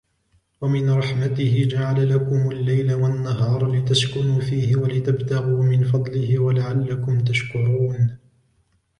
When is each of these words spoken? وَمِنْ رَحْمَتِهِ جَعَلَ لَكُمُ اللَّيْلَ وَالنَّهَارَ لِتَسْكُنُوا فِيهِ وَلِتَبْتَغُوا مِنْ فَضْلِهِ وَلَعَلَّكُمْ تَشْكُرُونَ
وَمِنْ 0.61 0.89
رَحْمَتِهِ 0.89 1.63
جَعَلَ 1.67 2.09
لَكُمُ 2.09 2.51
اللَّيْلَ 2.51 2.93
وَالنَّهَارَ 2.93 3.67
لِتَسْكُنُوا 3.71 4.39
فِيهِ 4.39 4.75
وَلِتَبْتَغُوا 4.75 5.63
مِنْ 5.63 5.83
فَضْلِهِ 5.83 6.39
وَلَعَلَّكُمْ 6.39 7.19
تَشْكُرُونَ 7.23 8.17